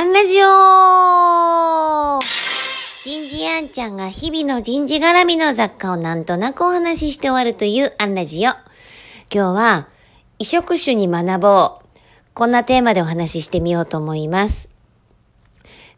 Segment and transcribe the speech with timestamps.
[0.00, 2.20] アンラジオ
[3.04, 8.40] 人事アンちゃんが日々の人事絡みの雑貨をなんとなくお話しして終わるというアンラジオ。
[8.42, 8.54] 今
[9.30, 9.88] 日は、
[10.38, 11.86] 移植種に学ぼう。
[12.32, 14.70] こんなテーマでお話ししてみようと思います。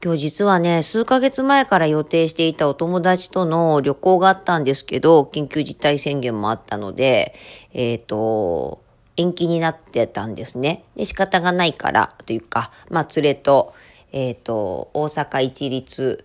[0.00, 7.34] 今日実はね、数ヶ月前から予定していたお友達との旅行があったんですけど、緊急事態宣言もあったので、
[7.72, 8.80] えっ、ー、と、
[9.16, 10.84] 延期になってたんですね。
[10.94, 13.74] で、仕方がないからというか、まあ、連れと、
[14.12, 16.24] え、ー、と、大阪一律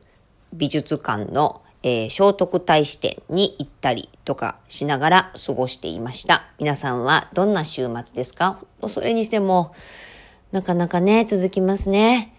[0.53, 6.45] 美術館の、えー、聖徳太子展に行ったりとかしながら過ごしていました。
[6.59, 8.63] 皆さんはどんな週末ですか？
[8.87, 9.73] それにしても、
[10.51, 12.33] なかなかね、続きますね。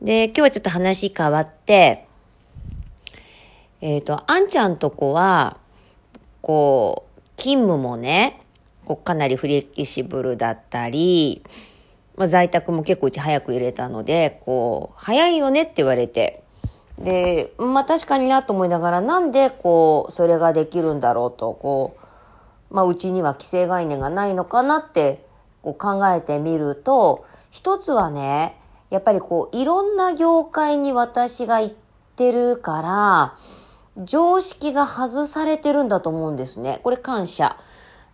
[0.00, 2.06] で、今日はちょっと話変わって、
[3.80, 5.58] えっ、ー、と、あんちゃんとこは、
[6.40, 8.42] こう、勤務もね、
[8.84, 11.42] こうかなりフレキシブルだったり、
[12.16, 16.42] まあ、在宅も結構うち早く入れたので、こう、早いよねって言われて、
[16.98, 21.96] で、まあ確かになと思いながら、なんでこう、それができるんだろうと、こ
[22.70, 25.24] う、まあうちには既成概念がないのかなって
[25.62, 28.56] こう考えてみると、一つはね、
[28.90, 31.74] やっぱりこう、いろんな業界に私が行っ
[32.16, 36.80] てるから、常識が外されてるんだと思うんですね。
[36.82, 37.56] これ感謝。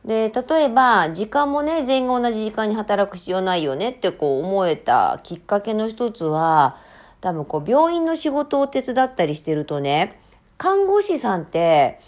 [0.09, 6.77] で、例えば、時間もね、全員が同じ時間に働く必要ないよねってこう思えたきっかけの一つは、
[7.21, 10.19] 多分こう病院の仕事を手伝ったりしてるとね、
[10.57, 12.01] 看護師さんって、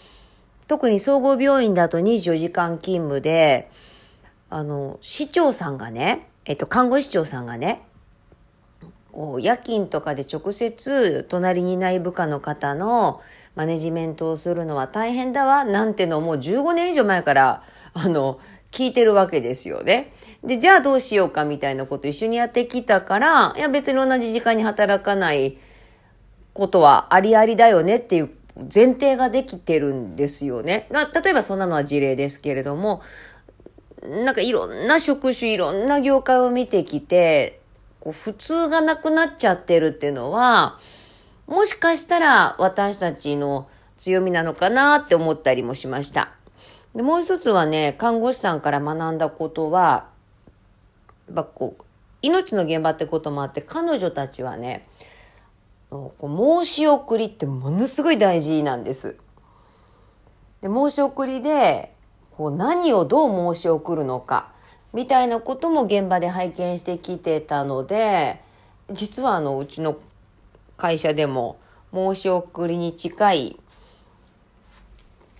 [0.66, 3.70] 特に総合病院だと24時間勤務で、
[4.48, 7.82] あの、市長さんがね、えっと、看護師長さんがね、
[9.12, 13.20] こう夜勤とかで直接隣にいない部下の方の
[13.60, 20.14] マネジメントをするのは大変だわ、なんてのもう15年以上前から、あの、聞いてるわけですよね。
[20.42, 25.58] で、じゃあどうしようかみたいなこと一緒にやってきたから、いや別に同じ時間に働かない
[26.54, 28.30] ことはありありだよねっていう
[28.74, 30.88] 前提ができてるんですよね。
[31.22, 33.02] 例えばそんなのは事例ですけれども、
[34.24, 37.60] なんかいろんな職種、いろんな業界を見てきて、
[38.00, 40.78] こう普通がなくなっちゃってるっていうのは、
[41.50, 46.30] もしかしたら私たちの強みなのかなって思ったりもしました。
[46.94, 50.06] でもう一つはね、看護師さんから学んだことは、
[51.34, 51.84] やっこう、
[52.22, 54.86] 命の現場ってこともあって、彼女たちはね、
[55.90, 59.16] こう申し送りってものすごい大事なんです。
[60.60, 61.92] で、申し送りで、
[62.30, 64.52] こう何をどう申し送るのか、
[64.92, 68.40] みたいなことも現場で拝見してきてたので、
[68.92, 69.96] 実はあの、うちの
[70.80, 71.60] 会社でも
[71.92, 73.56] 申し送りに近い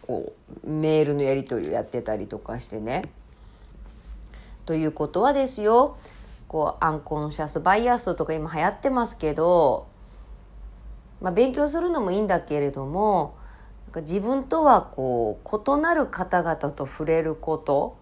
[0.06, 0.34] こ
[0.64, 3.02] うメールのやり取りをやってたりとかしてね。
[4.66, 5.96] ということはですよ
[6.46, 9.86] こうアンコンシャスバイアスとか今流行ってますけど、
[11.22, 13.36] まあ、勉強するのもいいんだけれども
[13.86, 17.96] なんか自分とはこう異なる方々と触れること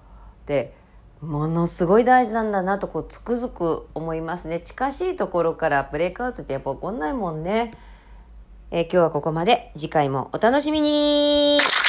[0.47, 0.75] で
[1.21, 4.61] ものすごい大事なんだなとこうつくづく思いますね。
[4.61, 7.73] 近しいところからブレイクアウトってやっぱ起こんないもんね、
[8.71, 9.73] えー、今日はここまで。
[9.77, 11.88] 次回もお楽しみに。